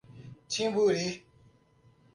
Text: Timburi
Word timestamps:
Timburi 0.49 1.23